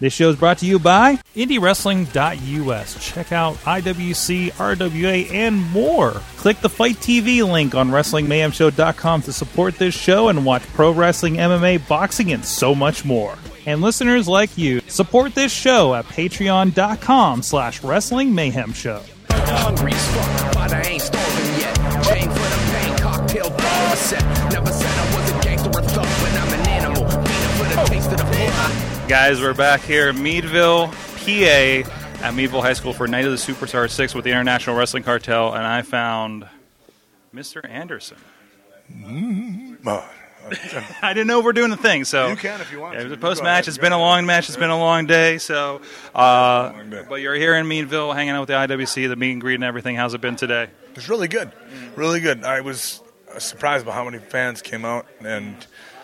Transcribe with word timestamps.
This 0.00 0.14
show 0.14 0.30
is 0.30 0.36
brought 0.36 0.56
to 0.58 0.66
you 0.66 0.78
by 0.78 1.16
IndieWrestling.us. 1.36 3.04
Check 3.04 3.32
out 3.32 3.56
IWC, 3.56 4.52
RWA, 4.52 5.30
and 5.30 5.56
more. 5.72 6.12
Click 6.38 6.58
the 6.60 6.70
Fight 6.70 6.96
TV 6.96 7.46
link 7.46 7.74
on 7.74 7.90
WrestlingMayhemShow.com 7.90 9.22
to 9.22 9.32
support 9.34 9.76
this 9.76 9.94
show 9.94 10.28
and 10.28 10.46
watch 10.46 10.62
pro 10.68 10.90
wrestling, 10.90 11.34
MMA, 11.34 11.86
boxing, 11.86 12.32
and 12.32 12.42
so 12.42 12.74
much 12.74 13.04
more. 13.04 13.36
And 13.66 13.82
listeners 13.82 14.26
like 14.26 14.56
you, 14.56 14.80
support 14.88 15.34
this 15.34 15.52
show 15.52 15.94
at 15.94 16.06
patreon.com 16.06 17.42
slash 17.42 17.84
Wrestling 17.84 18.34
Mayhem 18.34 18.72
Show. 18.72 19.02
Guys, 29.10 29.40
we're 29.40 29.54
back 29.54 29.80
here 29.80 30.10
in 30.10 30.22
Meadville, 30.22 30.86
PA, 30.86 32.22
at 32.22 32.32
Meadville 32.32 32.62
High 32.62 32.74
School 32.74 32.92
for 32.92 33.08
Night 33.08 33.24
of 33.24 33.32
the 33.32 33.38
Superstar 33.38 33.90
6 33.90 34.14
with 34.14 34.22
the 34.22 34.30
International 34.30 34.76
Wrestling 34.76 35.02
Cartel, 35.02 35.52
and 35.52 35.66
I 35.66 35.82
found 35.82 36.46
Mr. 37.34 37.68
Anderson. 37.68 38.18
Oh, 39.84 40.08
I 41.02 41.12
didn't 41.12 41.26
know 41.26 41.40
we 41.40 41.46
are 41.48 41.52
doing 41.52 41.70
the 41.70 41.76
thing, 41.76 42.04
so 42.04 42.28
You 42.28 42.36
can 42.36 42.60
if 42.60 42.70
you 42.70 42.78
want 42.78 42.94
Yeah, 42.94 43.00
it 43.00 43.04
was 43.04 43.12
a 43.14 43.16
post 43.16 43.42
match. 43.42 43.66
It's 43.66 43.78
been 43.78 43.90
a 43.90 43.98
long 43.98 44.26
match. 44.26 44.48
It's 44.48 44.56
been 44.56 44.70
a 44.70 44.78
long 44.78 45.06
day. 45.06 45.38
So, 45.38 45.80
uh, 46.14 46.70
long 46.72 46.90
day. 46.90 47.04
but 47.08 47.16
you're 47.16 47.34
here 47.34 47.56
in 47.56 47.66
Meadville, 47.66 48.12
hanging 48.12 48.34
out 48.34 48.42
with 48.42 48.50
the 48.50 48.54
IWC, 48.54 49.08
the 49.08 49.16
meet 49.16 49.32
and 49.32 49.40
greet, 49.40 49.56
and 49.56 49.64
everything. 49.64 49.96
How's 49.96 50.14
it 50.14 50.20
been 50.20 50.36
today? 50.36 50.68
It's 50.94 51.08
really 51.08 51.26
good, 51.26 51.50
really 51.96 52.20
good. 52.20 52.44
I 52.44 52.60
was 52.60 53.02
uh, 53.34 53.40
surprised 53.40 53.86
by 53.86 53.90
how 53.90 54.04
many 54.04 54.18
fans 54.18 54.62
came 54.62 54.84
out 54.84 55.08
and 55.18 55.56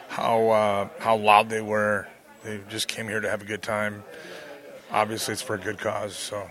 how 0.09 0.49
uh, 0.49 0.89
how 0.99 1.19
loud 1.19 1.51
they 1.51 1.61
were. 1.61 2.09
They 2.47 2.61
just 2.69 2.87
came 2.87 3.09
here 3.09 3.21
to 3.21 3.29
have 3.29 3.43
a 3.43 3.45
good 3.45 3.61
time. 3.61 4.05
Obviously, 4.93 5.33
it's 5.33 5.43
for 5.43 5.57
a 5.57 5.59
good 5.59 5.79
cause, 5.79 6.15
so 6.15 6.49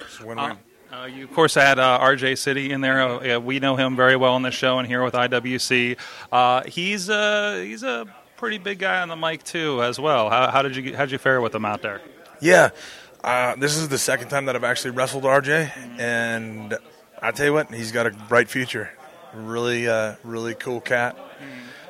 it's 0.00 0.18
a 0.18 0.26
win-win. 0.26 0.56
Uh, 0.90 1.04
you, 1.04 1.24
of 1.24 1.32
course, 1.34 1.54
had 1.54 1.78
uh, 1.78 1.98
RJ 2.00 2.38
City 2.38 2.70
in 2.70 2.80
there. 2.80 3.02
Uh, 3.02 3.22
yeah, 3.22 3.36
we 3.36 3.60
know 3.60 3.76
him 3.76 3.96
very 3.96 4.16
well 4.16 4.32
on 4.32 4.40
the 4.40 4.50
show 4.50 4.78
and 4.78 4.88
here 4.88 5.04
with 5.04 5.12
IWC. 5.12 5.98
Uh, 6.32 6.62
he's 6.62 7.10
uh, 7.10 7.62
he's 7.62 7.82
a 7.82 8.06
pretty 8.38 8.56
big 8.56 8.78
guy 8.78 9.02
on 9.02 9.08
the 9.08 9.16
mic 9.16 9.42
too, 9.42 9.82
as 9.82 10.00
well. 10.00 10.30
How, 10.30 10.50
how 10.50 10.62
did 10.62 10.74
you 10.74 10.96
how 10.96 11.04
did 11.04 11.12
you 11.12 11.18
fare 11.18 11.42
with 11.42 11.54
him 11.54 11.66
out 11.66 11.82
there? 11.82 12.00
Yeah, 12.40 12.70
uh, 13.22 13.56
this 13.56 13.76
is 13.76 13.90
the 13.90 13.98
second 13.98 14.28
time 14.28 14.46
that 14.46 14.56
I've 14.56 14.64
actually 14.64 14.92
wrestled 14.92 15.24
RJ, 15.24 15.98
and 15.98 16.78
I 17.20 17.30
tell 17.30 17.44
you 17.44 17.52
what, 17.52 17.74
he's 17.74 17.92
got 17.92 18.06
a 18.06 18.10
bright 18.10 18.48
future. 18.48 18.90
Really, 19.34 19.86
uh, 19.86 20.14
really 20.24 20.54
cool 20.54 20.80
cat. 20.80 21.18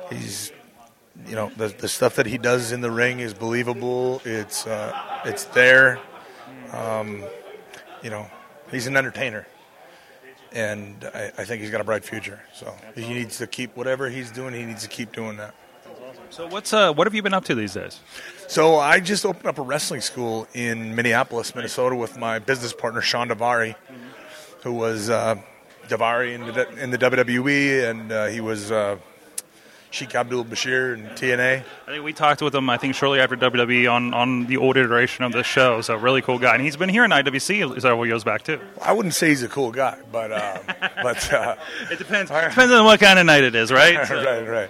He's, 0.09 0.51
you 1.25 1.35
know, 1.35 1.51
the 1.57 1.69
the 1.69 1.87
stuff 1.87 2.15
that 2.15 2.25
he 2.25 2.37
does 2.37 2.71
in 2.71 2.81
the 2.81 2.91
ring 2.91 3.19
is 3.19 3.33
believable. 3.33 4.21
It's 4.25 4.67
uh, 4.67 5.21
it's 5.25 5.45
there. 5.45 5.99
Um, 6.71 7.23
you 8.03 8.09
know, 8.09 8.29
he's 8.71 8.87
an 8.87 8.95
entertainer, 8.97 9.47
and 10.51 11.09
I, 11.13 11.31
I 11.37 11.45
think 11.45 11.61
he's 11.61 11.71
got 11.71 11.81
a 11.81 11.85
bright 11.85 12.03
future. 12.03 12.41
So 12.53 12.73
he 12.95 13.07
needs 13.13 13.37
to 13.39 13.47
keep 13.47 13.75
whatever 13.75 14.09
he's 14.09 14.31
doing. 14.31 14.53
He 14.53 14.65
needs 14.65 14.83
to 14.83 14.89
keep 14.89 15.11
doing 15.11 15.37
that. 15.37 15.55
So 16.29 16.47
what's 16.47 16.73
uh, 16.73 16.93
what 16.93 17.07
have 17.07 17.15
you 17.15 17.21
been 17.21 17.33
up 17.33 17.45
to 17.45 17.55
these 17.55 17.73
days? 17.73 17.99
So 18.47 18.77
I 18.77 18.99
just 18.99 19.25
opened 19.25 19.47
up 19.47 19.57
a 19.57 19.61
wrestling 19.61 20.01
school 20.01 20.47
in 20.53 20.95
Minneapolis, 20.95 21.55
Minnesota, 21.55 21.95
with 21.95 22.17
my 22.17 22.39
business 22.39 22.73
partner 22.73 23.01
Shawn 23.01 23.29
Daivari, 23.29 23.75
who 24.63 24.73
was 24.73 25.09
uh, 25.09 25.35
Daivari 25.87 26.33
in 26.33 26.41
the, 26.53 26.83
in 26.83 26.91
the 26.91 26.97
WWE, 26.97 27.89
and 27.89 28.11
uh, 28.11 28.25
he 28.27 28.41
was 28.41 28.71
uh, 28.71 28.97
Sheikh 29.89 30.13
Abdul 30.15 30.45
Bashir 30.45 30.93
and 30.93 31.07
TNA. 31.11 31.63
I 31.87 31.91
think 31.91 32.03
we 32.03 32.11
talked 32.13 32.41
with 32.41 32.53
him. 32.53 32.69
I 32.69 32.77
think 32.77 32.93
shortly 32.93 33.19
after 33.19 33.35
WWE 33.37 33.91
on, 33.91 34.13
on 34.13 34.45
the 34.45 34.57
old 34.57 34.75
iteration 34.77 35.23
of 35.23 35.31
this 35.31 35.47
show. 35.47 35.81
So 35.81 35.95
really 35.95 36.21
cool 36.21 36.39
guy, 36.39 36.53
and 36.55 36.61
he's 36.63 36.75
been 36.75 36.89
here 36.89 37.05
in 37.05 37.11
IWC 37.11 37.81
several 37.81 38.05
years 38.05 38.23
back 38.23 38.43
too. 38.43 38.59
I 38.81 38.91
wouldn't 38.93 39.15
say 39.15 39.29
he's 39.29 39.43
a 39.43 39.47
cool 39.47 39.71
guy, 39.71 39.97
but 40.11 40.31
uh, 40.31 40.57
but 41.03 41.33
uh, 41.33 41.55
It 41.89 41.97
depends 41.97 42.29
depends 42.29 42.73
on 42.73 42.83
what 42.85 42.99
kind 42.99 43.17
of 43.17 43.25
night 43.25 43.43
it 43.43 43.55
is, 43.55 43.71
right? 43.71 44.05
So- 44.07 44.15
right, 44.23 44.47
right. 44.47 44.69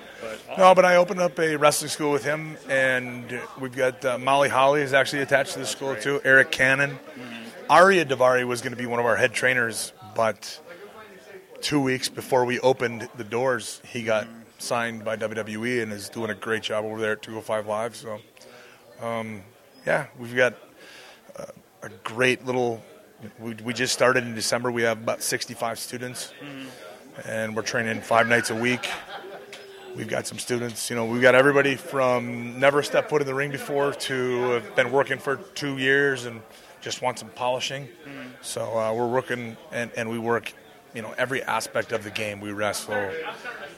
No, 0.57 0.73
but 0.73 0.85
I 0.85 0.95
opened 0.95 1.19
up 1.19 1.37
a 1.39 1.55
wrestling 1.55 1.89
school 1.89 2.11
with 2.11 2.23
him, 2.23 2.57
and 2.69 3.39
we've 3.59 3.75
got 3.75 4.03
uh, 4.03 4.17
Molly 4.17 4.49
Holly 4.49 4.81
is 4.81 4.93
actually 4.93 5.21
attached 5.21 5.53
to 5.53 5.59
the 5.59 5.65
school 5.65 5.95
too. 5.95 6.19
Eric 6.23 6.51
Cannon, 6.51 6.97
Ariya 7.69 8.05
Daivari 8.05 8.45
was 8.45 8.61
going 8.61 8.71
to 8.71 8.77
be 8.77 8.85
one 8.85 8.99
of 8.99 9.05
our 9.05 9.15
head 9.15 9.33
trainers, 9.33 9.93
but 10.15 10.59
two 11.61 11.79
weeks 11.81 12.07
before 12.09 12.45
we 12.45 12.59
opened 12.59 13.07
the 13.17 13.23
doors, 13.23 13.81
he 13.85 14.03
got 14.03 14.27
signed 14.57 15.03
by 15.05 15.15
WWE 15.17 15.83
and 15.83 15.91
is 15.91 16.09
doing 16.09 16.29
a 16.29 16.35
great 16.35 16.63
job 16.63 16.85
over 16.85 16.99
there 16.99 17.13
at 17.13 17.21
205 17.21 17.67
Live. 17.67 17.95
So, 17.95 18.19
um, 19.01 19.41
yeah, 19.85 20.07
we've 20.19 20.35
got 20.35 20.55
uh, 21.37 21.45
a 21.83 21.89
great 22.03 22.45
little. 22.45 22.83
We, 23.39 23.55
we 23.55 23.73
just 23.73 23.93
started 23.93 24.23
in 24.23 24.35
December. 24.35 24.71
We 24.71 24.83
have 24.83 24.97
about 24.99 25.23
65 25.23 25.79
students, 25.79 26.33
and 27.25 27.55
we're 27.55 27.63
training 27.63 28.01
five 28.01 28.27
nights 28.27 28.49
a 28.51 28.55
week. 28.55 28.87
We've 29.95 30.07
got 30.07 30.27
some 30.27 30.37
students, 30.37 30.91
you 30.91 30.95
know, 30.95 31.05
we've 31.05 31.23
got 31.23 31.33
everybody 31.33 31.75
from 31.75 32.59
never 32.59 32.83
stepped 32.83 33.09
foot 33.09 33.21
in 33.21 33.25
the 33.27 33.33
ring 33.33 33.49
before 33.49 33.93
to 33.93 34.41
have 34.51 34.75
been 34.75 34.91
working 34.91 35.17
for 35.17 35.37
two 35.55 35.79
years 35.79 36.25
and 36.25 36.39
just 36.81 37.01
want 37.01 37.17
some 37.17 37.29
polishing. 37.29 37.87
So 38.43 38.77
uh, 38.77 38.93
we're 38.93 39.07
working, 39.07 39.57
and, 39.71 39.89
and 39.97 40.07
we 40.07 40.19
work, 40.19 40.53
you 40.93 41.01
know, 41.01 41.13
every 41.17 41.43
aspect 41.43 41.91
of 41.91 42.03
the 42.03 42.11
game. 42.11 42.41
We 42.41 42.51
wrestle, 42.51 43.11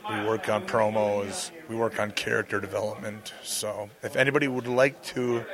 we 0.09 0.25
work 0.25 0.49
on 0.49 0.65
promos, 0.65 1.51
we 1.67 1.75
work 1.75 1.99
on 1.99 2.11
character 2.11 2.59
development. 2.59 3.33
So 3.43 3.89
if 4.03 4.15
anybody 4.15 4.47
would 4.47 4.67
like 4.67 5.01
to 5.05 5.45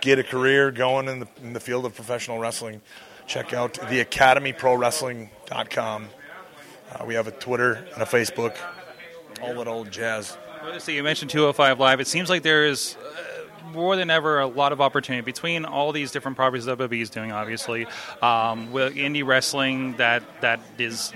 get 0.00 0.18
a 0.18 0.22
career 0.22 0.70
going 0.70 1.08
in 1.08 1.20
the, 1.20 1.28
in 1.42 1.52
the 1.52 1.60
field 1.60 1.84
of 1.84 1.94
professional 1.94 2.38
wrestling, 2.38 2.80
check 3.26 3.52
out 3.52 3.74
the 3.74 4.04
academyprowrestling.com. 4.04 6.08
Uh, 6.92 7.04
we 7.04 7.14
have 7.14 7.28
a 7.28 7.32
Twitter 7.32 7.86
and 7.94 8.02
a 8.02 8.06
Facebook, 8.06 8.56
all 9.42 9.54
that 9.54 9.68
old 9.68 9.90
jazz. 9.90 10.36
So 10.78 10.92
you 10.92 11.02
mentioned 11.02 11.30
205 11.30 11.78
Live. 11.78 12.00
It 12.00 12.06
seems 12.06 12.28
like 12.28 12.42
there 12.42 12.66
is 12.66 12.96
more 13.72 13.96
than 13.96 14.10
ever 14.10 14.40
a 14.40 14.46
lot 14.46 14.72
of 14.72 14.80
opportunity 14.80 15.24
between 15.24 15.64
all 15.64 15.92
these 15.92 16.10
different 16.10 16.36
properties 16.36 16.64
that 16.64 16.78
WWE 16.78 17.00
is 17.00 17.10
doing. 17.10 17.32
Obviously, 17.32 17.86
um, 18.22 18.72
with 18.72 18.94
indie 18.94 19.24
wrestling 19.24 19.96
that 19.96 20.22
that 20.40 20.60
is 20.78 21.12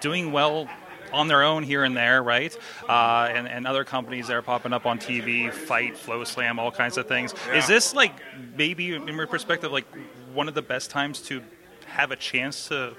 doing 0.00 0.32
well 0.32 0.68
on 1.12 1.28
their 1.28 1.42
own 1.42 1.62
here 1.62 1.84
and 1.84 1.96
there, 1.96 2.22
right? 2.22 2.56
Uh, 2.88 3.28
and, 3.32 3.48
and 3.48 3.66
other 3.66 3.84
companies 3.84 4.26
that 4.28 4.36
are 4.36 4.42
popping 4.42 4.72
up 4.72 4.86
on 4.86 4.98
TV, 4.98 5.52
Fight, 5.52 5.94
FloSlam, 5.94 6.58
all 6.58 6.70
kinds 6.70 6.98
of 6.98 7.06
things. 7.06 7.34
Is 7.54 7.66
this 7.66 7.94
like 7.94 8.12
maybe, 8.56 8.94
in 8.94 9.06
your 9.06 9.26
perspective, 9.26 9.72
like 9.72 9.86
one 10.34 10.48
of 10.48 10.54
the 10.54 10.62
best 10.62 10.90
times 10.90 11.22
to 11.22 11.42
have 11.86 12.10
a 12.10 12.16
chance 12.16 12.68
to 12.68 12.94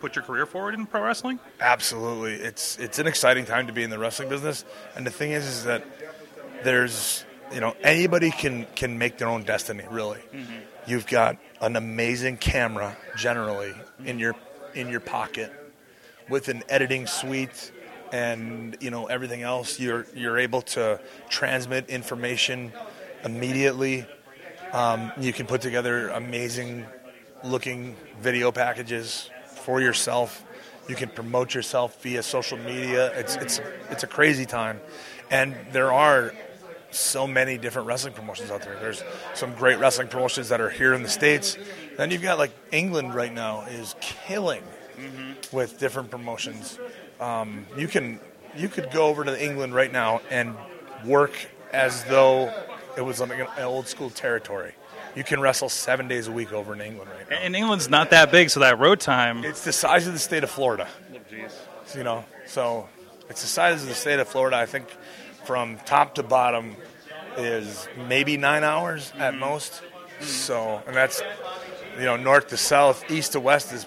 put 0.00 0.16
your 0.16 0.24
career 0.24 0.46
forward 0.46 0.74
in 0.74 0.86
pro 0.86 1.02
wrestling? 1.02 1.38
Absolutely, 1.60 2.34
it's 2.34 2.78
it's 2.78 2.98
an 2.98 3.06
exciting 3.06 3.44
time 3.44 3.66
to 3.66 3.72
be 3.72 3.82
in 3.82 3.90
the 3.90 3.98
wrestling 3.98 4.28
business. 4.28 4.64
And 4.96 5.06
the 5.06 5.10
thing 5.10 5.32
is, 5.32 5.46
is 5.46 5.64
that 5.64 5.84
there's 6.64 7.24
you 7.52 7.60
know 7.60 7.74
anybody 7.82 8.30
can 8.30 8.66
can 8.74 8.98
make 8.98 9.18
their 9.18 9.28
own 9.28 9.42
destiny. 9.42 9.84
Really, 9.90 10.20
you've 10.86 11.06
got 11.06 11.36
an 11.60 11.76
amazing 11.76 12.36
camera 12.36 12.96
generally 13.16 13.74
in 14.04 14.18
your 14.18 14.34
in 14.74 14.88
your 14.88 15.00
pocket 15.00 15.52
with 16.28 16.48
an 16.48 16.62
editing 16.68 17.06
suite 17.06 17.72
and 18.12 18.76
you 18.80 18.90
know 18.90 19.06
everything 19.06 19.42
else. 19.42 19.78
You're 19.80 20.06
you're 20.14 20.38
able 20.38 20.62
to 20.62 21.00
transmit 21.28 21.88
information 21.88 22.72
immediately. 23.24 24.06
Um, 24.72 25.12
you 25.18 25.32
can 25.32 25.46
put 25.46 25.60
together 25.60 26.08
amazing 26.08 26.86
looking 27.42 27.96
video 28.20 28.52
packages 28.52 29.30
for 29.46 29.80
yourself. 29.80 30.44
You 30.88 30.94
can 30.94 31.08
promote 31.08 31.54
yourself 31.54 32.00
via 32.02 32.22
social 32.22 32.58
media. 32.58 33.12
It's 33.18 33.36
it's 33.36 33.60
it's 33.90 34.02
a 34.02 34.06
crazy 34.06 34.46
time, 34.46 34.80
and 35.30 35.54
there 35.72 35.92
are 35.92 36.32
so 36.90 37.26
many 37.26 37.58
different 37.58 37.88
wrestling 37.88 38.14
promotions 38.14 38.50
out 38.50 38.62
there. 38.62 38.76
There's 38.80 39.02
some 39.34 39.54
great 39.54 39.78
wrestling 39.78 40.08
promotions 40.08 40.48
that 40.48 40.60
are 40.60 40.70
here 40.70 40.94
in 40.94 41.02
the 41.02 41.08
states. 41.08 41.56
Then 41.96 42.10
you've 42.10 42.22
got 42.22 42.38
like 42.38 42.52
England 42.72 43.14
right 43.14 43.32
now 43.32 43.62
is 43.62 43.94
killing 44.00 44.62
with 45.52 45.78
different 45.78 46.10
promotions. 46.10 46.78
Um, 47.20 47.66
you 47.76 47.88
can 47.88 48.20
you 48.56 48.68
could 48.68 48.90
go 48.90 49.06
over 49.06 49.24
to 49.24 49.44
England 49.44 49.74
right 49.74 49.92
now 49.92 50.20
and 50.30 50.56
work 51.04 51.32
as 51.72 52.04
though 52.04 52.52
it 52.96 53.02
was 53.02 53.20
like 53.20 53.30
an 53.30 53.46
old 53.62 53.86
school 53.86 54.10
territory. 54.10 54.74
You 55.14 55.24
can 55.24 55.40
wrestle 55.40 55.68
seven 55.68 56.06
days 56.08 56.28
a 56.28 56.32
week 56.32 56.52
over 56.52 56.72
in 56.72 56.80
England 56.80 57.10
right 57.10 57.28
now. 57.28 57.36
And 57.38 57.56
England's 57.56 57.88
not 57.88 58.10
that 58.10 58.30
big, 58.30 58.50
so 58.50 58.60
that 58.60 58.78
road 58.78 59.00
time. 59.00 59.44
It's 59.44 59.64
the 59.64 59.72
size 59.72 60.06
of 60.06 60.12
the 60.12 60.18
state 60.18 60.44
of 60.44 60.50
Florida. 60.50 60.86
You 61.96 62.04
know, 62.04 62.24
so 62.46 62.88
it's 63.28 63.42
the 63.42 63.48
size 63.48 63.82
of 63.82 63.88
the 63.88 63.94
state 63.94 64.20
of 64.20 64.28
Florida. 64.28 64.56
I 64.56 64.66
think 64.66 64.86
from 65.44 65.78
top 65.86 66.14
to 66.16 66.22
bottom 66.22 66.76
is 67.36 67.88
maybe 68.08 68.36
nine 68.36 68.64
hours 68.64 69.12
at 69.18 69.34
most. 69.34 69.82
So, 70.20 70.82
and 70.86 70.94
that's 70.94 71.22
you 71.96 72.04
know 72.04 72.16
north 72.16 72.48
to 72.48 72.56
south, 72.56 73.10
east 73.10 73.32
to 73.32 73.40
west 73.40 73.72
is 73.72 73.86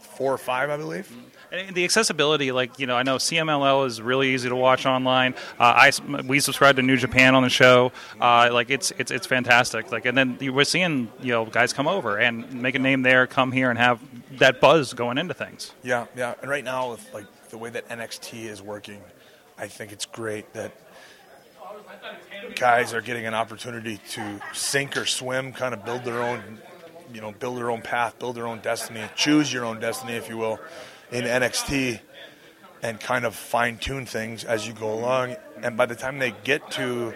four 0.00 0.32
or 0.32 0.38
five, 0.38 0.70
I 0.70 0.76
believe. 0.76 1.10
And 1.50 1.74
the 1.74 1.84
accessibility, 1.84 2.52
like 2.52 2.78
you 2.78 2.86
know, 2.86 2.96
I 2.96 3.04
know 3.04 3.16
CMLL 3.16 3.86
is 3.86 4.02
really 4.02 4.34
easy 4.34 4.48
to 4.50 4.56
watch 4.56 4.84
online. 4.84 5.34
Uh, 5.58 5.90
I 5.90 6.22
we 6.26 6.40
subscribe 6.40 6.76
to 6.76 6.82
New 6.82 6.96
Japan 6.96 7.34
on 7.34 7.42
the 7.42 7.48
show. 7.48 7.92
Uh, 8.20 8.50
like 8.52 8.68
it's 8.68 8.90
it's 8.98 9.10
it's 9.10 9.26
fantastic. 9.26 9.90
Like 9.90 10.04
and 10.04 10.18
then 10.18 10.38
we're 10.40 10.64
seeing 10.64 11.10
you 11.20 11.32
know 11.32 11.46
guys 11.46 11.72
come 11.72 11.88
over 11.88 12.18
and 12.18 12.60
make 12.60 12.74
a 12.74 12.78
name 12.78 13.02
there, 13.02 13.26
come 13.26 13.52
here 13.52 13.70
and 13.70 13.78
have 13.78 14.00
that 14.38 14.60
buzz 14.60 14.92
going 14.92 15.16
into 15.16 15.32
things. 15.32 15.72
Yeah, 15.82 16.06
yeah. 16.16 16.34
And 16.42 16.50
right 16.50 16.64
now, 16.64 16.90
with 16.90 17.14
like 17.14 17.26
the 17.48 17.56
way 17.56 17.70
that 17.70 17.88
NXT 17.88 18.44
is 18.44 18.60
working, 18.60 19.00
I 19.58 19.66
think 19.66 19.92
it's 19.92 20.06
great 20.06 20.52
that 20.54 20.72
guys 22.54 22.94
are 22.94 23.00
getting 23.00 23.26
an 23.26 23.34
opportunity 23.34 23.98
to 24.10 24.40
sink 24.52 24.96
or 24.96 25.04
swim, 25.04 25.52
kind 25.52 25.74
of 25.74 25.84
build 25.84 26.04
their 26.04 26.22
own, 26.22 26.58
you 27.12 27.20
know, 27.20 27.32
build 27.32 27.58
their 27.58 27.70
own 27.70 27.82
path, 27.82 28.18
build 28.18 28.36
their 28.36 28.46
own 28.46 28.60
destiny, 28.60 29.02
choose 29.16 29.52
your 29.52 29.64
own 29.64 29.80
destiny, 29.80 30.14
if 30.14 30.28
you 30.28 30.36
will, 30.36 30.60
in 31.10 31.24
NXT, 31.24 32.00
and 32.82 33.00
kind 33.00 33.24
of 33.24 33.34
fine 33.34 33.78
tune 33.78 34.06
things 34.06 34.44
as 34.44 34.66
you 34.66 34.72
go 34.72 34.92
along. 34.92 35.34
And 35.62 35.76
by 35.76 35.86
the 35.86 35.96
time 35.96 36.18
they 36.18 36.32
get 36.44 36.70
to 36.72 37.12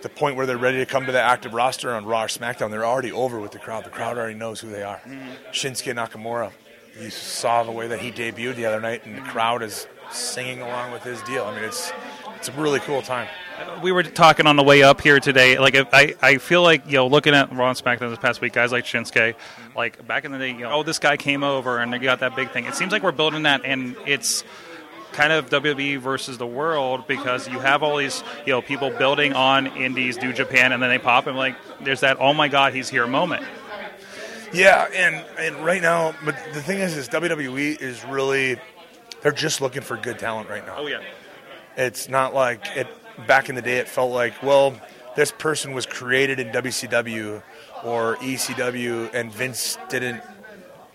the 0.00 0.08
point 0.08 0.36
where 0.36 0.46
they're 0.46 0.56
ready 0.56 0.78
to 0.78 0.86
come 0.86 1.06
to 1.06 1.12
the 1.12 1.20
active 1.20 1.52
roster 1.52 1.94
on 1.94 2.06
Raw 2.06 2.24
or 2.24 2.26
SmackDown, 2.26 2.70
they're 2.70 2.86
already 2.86 3.12
over 3.12 3.38
with 3.38 3.52
the 3.52 3.58
crowd. 3.58 3.84
The 3.84 3.90
crowd 3.90 4.16
already 4.16 4.34
knows 4.34 4.60
who 4.60 4.70
they 4.70 4.82
are. 4.82 4.98
Mm-hmm. 4.98 5.50
Shinsuke 5.52 5.94
Nakamura, 5.94 6.52
you 7.00 7.10
saw 7.10 7.62
the 7.62 7.70
way 7.70 7.88
that 7.88 8.00
he 8.00 8.10
debuted 8.10 8.56
the 8.56 8.66
other 8.66 8.80
night, 8.80 9.04
and 9.06 9.16
the 9.16 9.22
crowd 9.22 9.62
is 9.62 9.86
singing 10.12 10.60
along 10.60 10.92
with 10.92 11.02
his 11.02 11.20
deal. 11.22 11.44
I 11.44 11.54
mean, 11.54 11.64
it's 11.64 11.92
it's 12.36 12.48
a 12.48 12.52
really 12.52 12.80
cool 12.80 13.02
time. 13.02 13.28
We 13.82 13.92
were 13.92 14.02
talking 14.02 14.46
on 14.46 14.56
the 14.56 14.62
way 14.62 14.82
up 14.82 15.00
here 15.00 15.20
today. 15.20 15.58
Like, 15.58 15.76
I, 15.92 16.16
I 16.20 16.38
feel 16.38 16.62
like 16.62 16.84
you 16.86 16.94
know, 16.94 17.06
looking 17.06 17.34
at 17.34 17.52
Raw 17.52 17.68
and 17.68 17.78
SmackDown 17.78 18.10
this 18.10 18.18
past 18.18 18.40
week, 18.40 18.52
guys 18.52 18.72
like 18.72 18.84
Shinsuke, 18.84 19.34
like 19.76 20.04
back 20.06 20.24
in 20.24 20.32
the 20.32 20.38
day, 20.38 20.50
you 20.50 20.60
know, 20.60 20.72
oh, 20.72 20.82
this 20.82 20.98
guy 20.98 21.16
came 21.16 21.44
over 21.44 21.78
and 21.78 21.92
they 21.92 21.98
got 21.98 22.20
that 22.20 22.34
big 22.34 22.50
thing. 22.50 22.64
It 22.64 22.74
seems 22.74 22.90
like 22.90 23.02
we're 23.02 23.12
building 23.12 23.44
that, 23.44 23.64
and 23.64 23.96
it's 24.06 24.42
kind 25.12 25.32
of 25.32 25.50
WWE 25.50 25.98
versus 25.98 26.38
the 26.38 26.46
world 26.46 27.06
because 27.06 27.46
you 27.46 27.58
have 27.60 27.82
all 27.82 27.98
these 27.98 28.24
you 28.46 28.52
know 28.52 28.62
people 28.62 28.90
building 28.90 29.32
on 29.34 29.68
indies, 29.76 30.16
New 30.16 30.32
Japan, 30.32 30.72
and 30.72 30.82
then 30.82 30.90
they 30.90 30.98
pop 30.98 31.26
and 31.26 31.36
like 31.36 31.54
there's 31.80 32.00
that 32.00 32.16
oh 32.18 32.34
my 32.34 32.48
god 32.48 32.74
he's 32.74 32.88
here 32.88 33.06
moment. 33.06 33.44
Yeah, 34.52 34.88
and 34.94 35.24
and 35.38 35.64
right 35.64 35.80
now, 35.80 36.14
but 36.24 36.36
the 36.52 36.62
thing 36.62 36.80
is, 36.80 36.96
is 36.96 37.08
WWE 37.08 37.80
is 37.80 38.04
really 38.04 38.58
they're 39.22 39.32
just 39.32 39.60
looking 39.60 39.82
for 39.82 39.96
good 39.96 40.18
talent 40.18 40.48
right 40.48 40.64
now. 40.66 40.76
Oh 40.78 40.86
yeah, 40.86 41.02
it's 41.76 42.08
not 42.08 42.34
like 42.34 42.64
it 42.76 42.86
back 43.26 43.48
in 43.48 43.54
the 43.54 43.62
day. 43.62 43.78
It 43.78 43.88
felt 43.88 44.12
like 44.12 44.42
well, 44.42 44.74
this 45.16 45.32
person 45.32 45.72
was 45.72 45.86
created 45.86 46.38
in 46.40 46.48
WCW 46.48 47.42
or 47.84 48.16
ECW, 48.16 49.12
and 49.14 49.32
Vince 49.32 49.78
didn't 49.88 50.22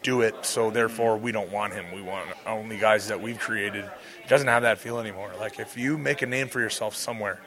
do 0.04 0.22
it, 0.22 0.46
so 0.46 0.72
therefore 0.72 1.18
we 1.18 1.32
don't 1.32 1.52
want 1.52 1.74
him. 1.74 1.86
We 1.94 2.02
want 2.02 2.30
only 2.46 2.78
guys 2.78 3.08
that 3.08 3.22
we've 3.22 3.40
created. 3.40 3.86
It 3.86 4.30
doesn't 4.30 4.48
have 4.48 4.64
that 4.64 4.78
feel 4.78 5.00
anymore. 5.00 5.32
Like 5.40 5.60
if 5.60 5.78
you 5.78 5.98
make 5.98 6.22
a 6.22 6.26
name 6.26 6.48
for 6.48 6.60
yourself 6.60 6.96
somewhere, 6.96 7.40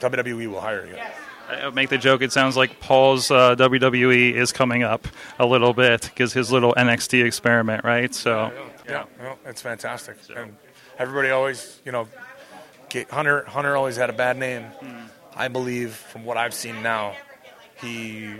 WWE 0.00 0.48
will 0.48 0.60
hire 0.60 0.86
you. 0.86 0.96
I 1.48 1.68
make 1.70 1.90
the 1.90 1.98
joke. 1.98 2.22
It 2.22 2.32
sounds 2.32 2.56
like 2.56 2.80
Paul's 2.80 3.30
uh, 3.30 3.54
WWE 3.56 4.32
is 4.32 4.52
coming 4.52 4.82
up 4.82 5.06
a 5.38 5.46
little 5.46 5.74
bit 5.74 6.02
because 6.02 6.32
his 6.32 6.50
little 6.50 6.74
NXT 6.74 7.24
experiment, 7.24 7.84
right? 7.84 8.14
So, 8.14 8.50
yeah, 8.86 8.92
yeah. 8.92 9.04
Well, 9.20 9.38
it's 9.46 9.62
fantastic. 9.62 10.16
So. 10.22 10.34
And 10.34 10.56
everybody 10.98 11.30
always, 11.30 11.80
you 11.84 11.92
know, 11.92 12.08
Hunter. 13.10 13.44
Hunter 13.44 13.76
always 13.76 13.96
had 13.96 14.10
a 14.10 14.12
bad 14.12 14.36
name. 14.36 14.66
Mm. 14.80 15.08
I 15.34 15.48
believe, 15.48 15.94
from 15.94 16.24
what 16.24 16.36
I've 16.36 16.54
seen 16.54 16.82
now, 16.82 17.16
he 17.80 18.36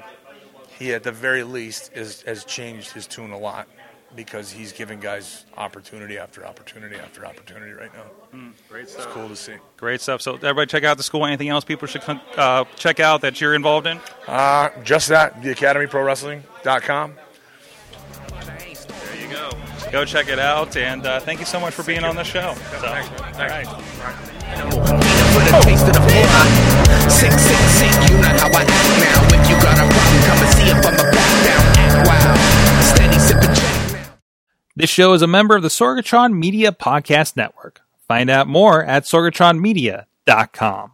he 0.78 0.92
at 0.92 1.02
the 1.02 1.12
very 1.12 1.42
least 1.42 1.90
is, 1.94 2.22
has 2.22 2.44
changed 2.44 2.92
his 2.92 3.06
tune 3.06 3.30
a 3.30 3.38
lot 3.38 3.68
because 4.14 4.50
he's 4.50 4.72
giving 4.72 5.00
guys 5.00 5.44
opportunity 5.56 6.18
after 6.18 6.46
opportunity 6.46 6.96
after 6.96 7.26
opportunity 7.26 7.72
right 7.72 7.92
now. 7.94 8.38
Mm, 8.38 8.52
great 8.68 8.88
stuff. 8.88 9.06
It's 9.06 9.14
cool 9.14 9.28
to 9.28 9.36
see. 9.36 9.54
Great 9.76 10.00
stuff. 10.00 10.22
So 10.22 10.34
everybody 10.34 10.66
check 10.66 10.84
out 10.84 10.96
the 10.96 11.02
school. 11.02 11.26
Anything 11.26 11.48
else 11.48 11.64
people 11.64 11.88
should 11.88 12.02
uh, 12.36 12.64
check 12.76 13.00
out 13.00 13.22
that 13.22 13.40
you're 13.40 13.54
involved 13.54 13.86
in? 13.86 14.00
Uh, 14.26 14.70
just 14.82 15.08
that, 15.08 15.42
the 15.42 15.52
academyprowrestling.com. 15.54 17.10
There 17.10 17.18
you 17.18 17.23
go. 19.94 20.00
Go 20.00 20.04
check 20.04 20.28
it 20.28 20.38
out, 20.40 20.76
and 20.76 21.06
uh, 21.06 21.20
thank 21.20 21.38
you 21.38 21.46
so 21.46 21.60
much 21.60 21.72
for 21.72 21.84
being 21.84 22.02
on 22.02 22.16
the 22.16 22.24
show. 22.24 22.52
So, 22.54 22.78
Thanks. 22.78 23.08
All 23.38 23.46
right. 23.46 23.66
For 23.66 25.40
the 25.40 25.60
taste 25.62 25.86
of 25.86 25.94
the 25.94 26.00
Sick, 27.10 27.32
sick, 27.32 27.56
sick, 27.70 28.10
you 28.10 28.16
know 28.18 28.28
how 28.28 28.50
I 28.50 28.66
act 28.66 28.90
now. 29.00 29.22
If 29.30 29.48
you 29.48 29.56
got 29.62 29.78
a 29.78 29.86
problem, 29.86 30.22
come 30.26 30.38
and 30.42 30.52
see 30.52 30.68
if 30.68 30.84
I'm 30.84 30.94
a 30.94 31.06
back 31.12 31.34
down. 31.46 31.62
Act 32.10 32.84
Steady 32.96 33.18
sipping 33.18 33.54
this 34.76 34.90
show 34.90 35.12
is 35.12 35.22
a 35.22 35.28
member 35.28 35.54
of 35.54 35.62
the 35.62 35.68
Sorgatron 35.68 36.36
Media 36.36 36.72
Podcast 36.72 37.36
Network. 37.36 37.80
Find 38.08 38.28
out 38.28 38.48
more 38.48 38.84
at 38.84 39.04
sorgatronmedia.com. 39.04 40.93